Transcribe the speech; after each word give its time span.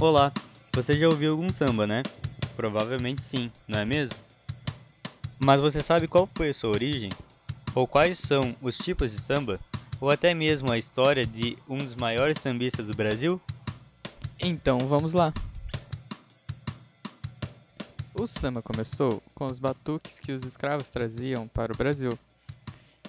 Olá, 0.00 0.32
você 0.72 0.98
já 0.98 1.08
ouviu 1.08 1.30
algum 1.30 1.52
samba, 1.52 1.86
né? 1.86 2.02
Provavelmente 2.56 3.22
sim, 3.22 3.50
não 3.68 3.78
é 3.78 3.84
mesmo? 3.84 4.16
Mas 5.38 5.60
você 5.60 5.80
sabe 5.80 6.08
qual 6.08 6.28
foi 6.34 6.48
a 6.48 6.54
sua 6.54 6.70
origem? 6.70 7.12
Ou 7.76 7.86
quais 7.86 8.18
são 8.18 8.56
os 8.60 8.76
tipos 8.76 9.12
de 9.12 9.20
samba? 9.20 9.60
Ou 10.00 10.10
até 10.10 10.34
mesmo 10.34 10.70
a 10.72 10.76
história 10.76 11.24
de 11.24 11.56
um 11.68 11.78
dos 11.78 11.94
maiores 11.94 12.40
sambistas 12.40 12.88
do 12.88 12.94
Brasil? 12.94 13.40
Então 14.40 14.80
vamos 14.80 15.12
lá. 15.12 15.32
O 18.12 18.26
samba 18.26 18.60
começou 18.60 19.22
com 19.32 19.46
os 19.46 19.60
batuques 19.60 20.18
que 20.18 20.32
os 20.32 20.42
escravos 20.42 20.90
traziam 20.90 21.46
para 21.46 21.72
o 21.72 21.76
Brasil. 21.76 22.18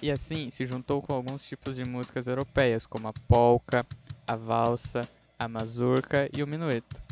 E 0.00 0.08
assim 0.08 0.52
se 0.52 0.64
juntou 0.64 1.02
com 1.02 1.12
alguns 1.12 1.44
tipos 1.48 1.74
de 1.74 1.84
músicas 1.84 2.28
europeias, 2.28 2.86
como 2.86 3.08
a 3.08 3.12
polca, 3.12 3.84
a 4.24 4.36
valsa, 4.36 5.06
a 5.38 5.48
mazurca 5.48 6.28
e 6.36 6.42
o 6.42 6.46
minueto. 6.46 7.02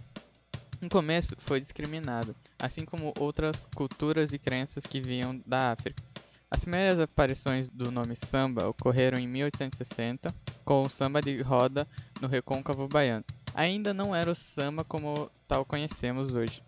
No 0.80 0.88
começo 0.88 1.34
foi 1.38 1.60
discriminado, 1.60 2.34
assim 2.58 2.84
como 2.84 3.14
outras 3.18 3.66
culturas 3.74 4.32
e 4.32 4.38
crenças 4.38 4.84
que 4.84 5.00
vinham 5.00 5.40
da 5.46 5.72
África. 5.72 6.02
As 6.50 6.62
primeiras 6.62 6.98
aparições 6.98 7.68
do 7.68 7.90
nome 7.90 8.14
samba 8.14 8.68
ocorreram 8.68 9.18
em 9.18 9.26
1860, 9.26 10.32
com 10.64 10.82
o 10.82 10.88
samba 10.88 11.20
de 11.20 11.40
roda 11.42 11.86
no 12.20 12.28
recôncavo 12.28 12.86
baiano. 12.86 13.24
Ainda 13.54 13.94
não 13.94 14.14
era 14.14 14.30
o 14.30 14.34
samba 14.34 14.84
como 14.84 15.30
tal 15.48 15.64
conhecemos 15.64 16.36
hoje, 16.36 16.62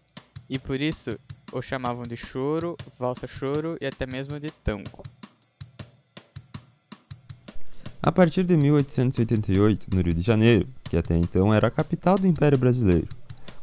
e 0.49 0.59
por 0.59 0.81
isso 0.81 1.19
o 1.53 1.63
chamavam 1.63 2.05
de 2.05 2.17
choro, 2.17 2.77
valsa 2.99 3.27
choro 3.27 3.77
e 3.81 3.87
até 3.87 4.07
mesmo 4.07 4.41
de 4.41 4.51
tango. 4.51 5.03
A 8.03 8.13
partir 8.13 8.45
de 8.45 8.57
1888, 8.57 9.89
no 9.93 10.01
Rio 10.01 10.15
de 10.15 10.23
Janeiro, 10.23 10.69
que 10.89 10.97
até 10.97 11.17
então 11.17 11.53
era 11.53 11.69
a 11.69 11.71
capital 11.71 12.19
do 12.19 12.27
Império 12.27 12.59
Brasileiro, 12.59 13.09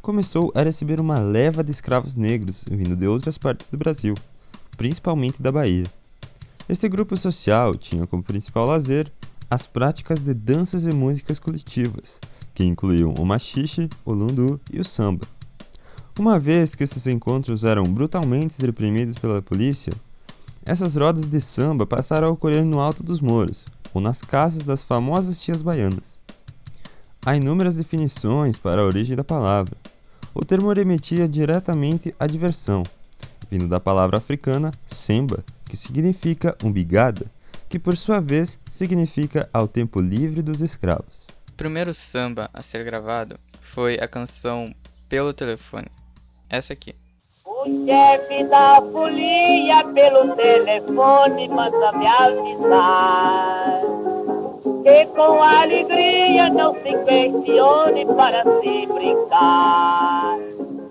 começou 0.02 0.52
a 0.54 0.62
receber 0.62 1.00
uma 1.00 1.20
leva 1.20 1.64
de 1.64 1.72
escravos 1.72 2.16
negros 2.16 2.66
vindo 2.70 2.95
de 2.95 3.08
outras 3.08 3.38
partes 3.38 3.67
do 3.67 3.78
Brasil, 3.78 4.16
principalmente 4.75 5.42
da 5.42 5.52
Bahia. 5.52 5.86
Este 6.67 6.89
grupo 6.89 7.16
social 7.16 7.75
tinha 7.75 8.08
como 8.08 8.23
principal 8.23 8.66
lazer 8.66 9.11
as 9.50 9.67
práticas 9.67 10.20
de 10.20 10.33
danças 10.33 10.86
e 10.86 10.92
músicas 10.92 11.39
coletivas, 11.39 12.20
que 12.53 12.64
incluíam 12.64 13.14
o 13.14 13.26
machixe, 13.26 13.89
o 14.05 14.14
lundu 14.14 14.59
e 14.72 14.80
o 14.80 14.86
samba. 14.86 15.28
Uma 16.17 16.39
vez 16.39 16.76
que 16.76 16.83
esses 16.83 17.08
encontros 17.08 17.64
eram 17.64 17.83
brutalmente 17.83 18.61
reprimidos 18.61 19.16
pela 19.16 19.42
polícia, 19.42 19.92
essas 20.66 20.95
rodas 20.95 21.26
de 21.26 21.42
samba 21.42 21.86
passaram 21.86 22.30
a 22.30 22.31
ocorrer 22.31 22.64
no 22.64 22.80
Alto 22.80 23.03
dos 23.03 23.20
Moros, 23.20 23.66
ou 23.94 24.02
nas 24.02 24.22
casas 24.22 24.64
das 24.64 24.81
famosas 24.81 25.42
tias 25.42 25.61
baianas. 25.61 26.23
Há 27.26 27.38
inúmeras 27.38 27.78
definições 27.78 28.58
para 28.58 28.82
a 28.82 28.86
origem 28.86 29.16
da 29.16 29.24
palavra. 29.24 29.78
O 30.36 30.44
termo 30.44 30.74
remetia 30.74 31.26
diretamente 31.26 32.14
à 32.20 32.28
diversão, 32.28 32.84
vindo 33.50 33.66
da 33.66 33.80
palavra 33.80 34.18
africana 34.18 34.74
semba, 34.88 35.42
que 35.66 35.78
significa 35.78 36.54
umbigada, 36.62 37.26
que 37.70 37.80
por 37.80 37.96
sua 37.96 38.20
vez 38.20 38.60
significa 38.68 39.50
ao 39.54 39.70
tempo 39.70 40.02
livre 40.02 40.42
dos 40.42 40.60
escravos. 40.60 41.28
O 41.48 41.54
primeiro 41.54 41.94
samba 41.94 42.50
a 42.54 42.62
ser 42.62 42.84
gravado 42.84 43.40
foi 43.62 43.98
a 44.02 44.08
canção 44.08 44.76
Pelo 45.08 45.34
Telefone. 45.34 45.88
Essa 46.50 46.74
aqui. 46.74 46.94
O 47.46 47.64
chefe 47.86 48.44
da 48.50 48.82
folia 48.92 49.86
pelo 49.94 50.36
telefone 50.36 51.48
manda 51.48 51.94
me 51.94 52.06
avisar 52.06 53.80
que 54.84 55.06
com 55.16 55.42
alegria 55.42 56.03
não 56.49 56.73
se 56.75 57.05
questione 57.05 58.05
para 58.05 58.44
se 58.44 58.88
brincar. 58.88 60.38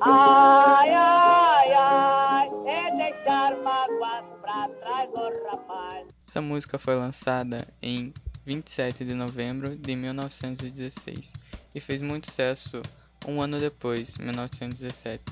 Ai, 0.00 0.90
ai, 0.90 1.72
ai, 1.72 2.50
é 2.66 2.96
deixar 2.96 3.56
mágoas 3.58 4.24
pra 4.40 4.68
trás, 4.80 5.08
oh 5.12 5.50
rapaz. 5.50 6.06
Essa 6.26 6.40
música 6.40 6.78
foi 6.78 6.94
lançada 6.94 7.66
em 7.82 8.12
27 8.44 9.04
de 9.04 9.14
novembro 9.14 9.76
de 9.76 9.94
1916 9.94 11.32
e 11.74 11.80
fez 11.80 12.02
muito 12.02 12.26
sucesso 12.26 12.82
um 13.26 13.40
ano 13.40 13.60
depois, 13.60 14.18
1917. 14.18 15.22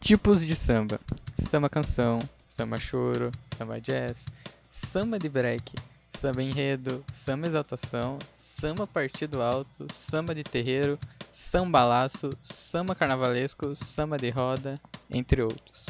Tipos 0.00 0.46
de 0.46 0.54
samba: 0.54 1.00
samba 1.50 1.68
canção, 1.68 2.20
samba 2.48 2.78
choro, 2.78 3.32
samba 3.56 3.80
jazz, 3.80 4.26
samba 4.70 5.18
de 5.18 5.28
break, 5.28 5.74
samba 6.16 6.42
enredo, 6.42 7.04
samba 7.12 7.46
exaltação, 7.46 8.18
samba 8.60 8.88
partido 8.88 9.40
alto, 9.40 9.86
samba 9.92 10.34
de 10.34 10.42
terreiro, 10.42 10.98
samba 11.32 11.84
laço, 11.84 12.36
samba 12.42 12.92
carnavalesco, 12.92 13.76
samba 13.76 14.18
de 14.18 14.30
roda, 14.30 14.80
entre 15.08 15.42
outros. 15.42 15.86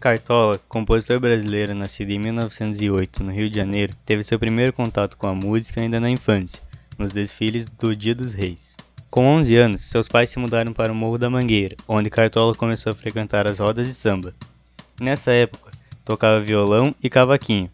Cartola, 0.00 0.60
compositor 0.68 1.18
brasileiro 1.18 1.74
nascido 1.74 2.10
em 2.10 2.20
1908 2.20 3.24
no 3.24 3.32
Rio 3.32 3.50
de 3.50 3.56
Janeiro, 3.56 3.96
teve 4.06 4.22
seu 4.22 4.38
primeiro 4.38 4.72
contato 4.72 5.16
com 5.16 5.26
a 5.26 5.34
música 5.34 5.80
ainda 5.80 5.98
na 5.98 6.08
infância, 6.08 6.62
nos 6.96 7.10
desfiles 7.10 7.66
do 7.66 7.96
Dia 7.96 8.14
dos 8.14 8.32
Reis. 8.32 8.76
Com 9.10 9.26
11 9.26 9.56
anos, 9.56 9.82
seus 9.82 10.06
pais 10.06 10.30
se 10.30 10.38
mudaram 10.38 10.72
para 10.72 10.92
o 10.92 10.94
Morro 10.94 11.18
da 11.18 11.28
Mangueira, 11.28 11.76
onde 11.88 12.10
Cartola 12.10 12.54
começou 12.54 12.92
a 12.92 12.94
frequentar 12.94 13.44
as 13.48 13.58
rodas 13.58 13.88
de 13.88 13.94
samba. 13.94 14.32
Nessa 15.00 15.32
época, 15.32 15.72
tocava 16.04 16.38
violão 16.38 16.94
e 17.02 17.10
cavaquinho. 17.10 17.68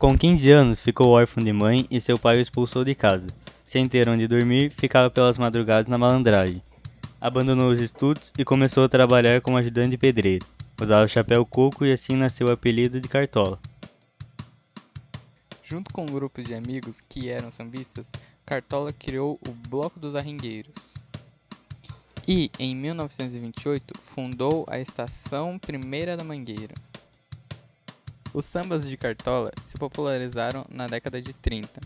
Com 0.00 0.16
15 0.16 0.50
anos, 0.50 0.80
ficou 0.80 1.08
órfão 1.08 1.44
de 1.44 1.52
mãe 1.52 1.86
e 1.90 2.00
seu 2.00 2.18
pai 2.18 2.38
o 2.38 2.40
expulsou 2.40 2.86
de 2.86 2.94
casa. 2.94 3.28
Sem 3.62 3.86
ter 3.86 4.08
onde 4.08 4.26
dormir, 4.26 4.70
ficava 4.70 5.10
pelas 5.10 5.36
madrugadas 5.36 5.88
na 5.88 5.98
malandragem. 5.98 6.62
Abandonou 7.20 7.68
os 7.68 7.80
estudos 7.80 8.32
e 8.38 8.42
começou 8.42 8.82
a 8.82 8.88
trabalhar 8.88 9.42
como 9.42 9.58
ajudante 9.58 9.90
de 9.90 9.98
pedreiro. 9.98 10.46
Usava 10.80 11.06
chapéu 11.06 11.44
coco 11.44 11.84
e 11.84 11.92
assim 11.92 12.16
nasceu 12.16 12.46
o 12.46 12.50
apelido 12.50 12.98
de 12.98 13.08
Cartola. 13.08 13.60
Junto 15.62 15.92
com 15.92 16.04
um 16.04 16.10
grupo 16.10 16.42
de 16.42 16.54
amigos 16.54 17.02
que 17.02 17.28
eram 17.28 17.50
sambistas, 17.50 18.10
Cartola 18.46 18.94
criou 18.94 19.38
o 19.46 19.50
Bloco 19.68 20.00
dos 20.00 20.16
Arringueiros. 20.16 20.94
E, 22.26 22.50
em 22.58 22.74
1928, 22.74 23.92
fundou 24.00 24.64
a 24.66 24.78
Estação 24.78 25.58
Primeira 25.58 26.16
da 26.16 26.24
Mangueira. 26.24 26.74
Os 28.32 28.44
sambas 28.44 28.88
de 28.88 28.96
Cartola 28.96 29.50
se 29.64 29.76
popularizaram 29.76 30.64
na 30.68 30.86
década 30.86 31.20
de 31.20 31.32
30, 31.32 31.80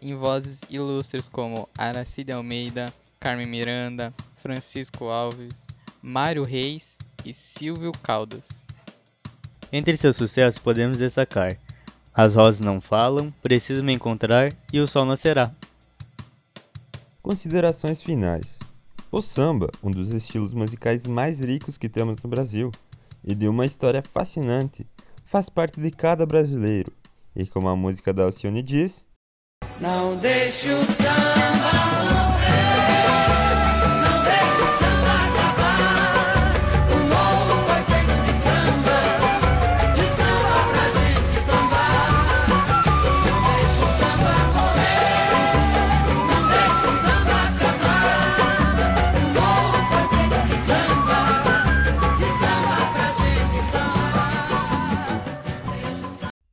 em 0.00 0.14
vozes 0.14 0.60
ilustres 0.70 1.28
como 1.28 1.68
Aracide 1.76 2.30
Almeida, 2.30 2.92
Carmen 3.18 3.46
Miranda, 3.46 4.14
Francisco 4.34 5.06
Alves, 5.06 5.66
Mário 6.00 6.44
Reis 6.44 7.00
e 7.24 7.32
Silvio 7.32 7.90
Caldas. 8.00 8.64
Entre 9.72 9.96
seus 9.96 10.14
sucessos 10.14 10.60
podemos 10.60 10.98
destacar 10.98 11.58
As 12.14 12.36
Rosas 12.36 12.60
Não 12.60 12.80
Falam, 12.80 13.32
Preciso 13.42 13.82
Me 13.82 13.92
Encontrar 13.92 14.54
e 14.72 14.78
O 14.78 14.86
Sol 14.86 15.04
Nascerá. 15.04 15.52
Considerações 17.20 18.00
finais. 18.00 18.60
O 19.10 19.20
samba, 19.20 19.68
um 19.82 19.90
dos 19.90 20.12
estilos 20.12 20.54
musicais 20.54 21.08
mais 21.08 21.40
ricos 21.40 21.76
que 21.76 21.88
temos 21.88 22.22
no 22.22 22.30
Brasil 22.30 22.70
e 23.24 23.34
de 23.34 23.48
uma 23.48 23.66
história 23.66 24.02
fascinante, 24.02 24.86
faz 25.28 25.50
parte 25.50 25.78
de 25.78 25.90
cada 25.90 26.24
brasileiro. 26.24 26.90
E 27.36 27.46
como 27.46 27.68
a 27.68 27.76
música 27.76 28.12
da 28.14 28.24
Alcione 28.24 28.62
diz, 28.62 29.06
Não 29.78 30.16
deixe 30.16 30.72
o 30.72 30.82
samba 30.82 31.37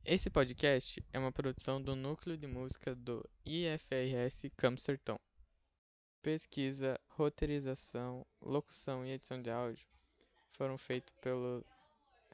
Esse 0.08 0.30
podcast 0.30 1.04
é 1.12 1.18
uma 1.18 1.32
produção 1.32 1.82
do 1.82 1.96
Núcleo 1.96 2.36
de 2.36 2.46
Música 2.46 2.94
do 2.94 3.28
IFRS 3.44 4.52
Sertão. 4.78 5.18
Pesquisa, 6.22 6.96
roteirização, 7.08 8.24
locução 8.40 9.04
e 9.04 9.10
edição 9.10 9.42
de 9.42 9.50
áudio 9.50 9.84
foram 10.52 10.78
feitos 10.78 11.12
pelo 11.20 11.66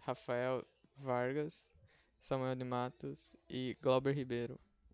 Rafael 0.02 0.62
Vargas, 0.98 1.72
Samuel 2.20 2.56
de 2.56 2.64
Matos 2.64 3.34
e 3.48 3.74
Glauber 3.80 4.14
Ribeiro. 4.14 4.60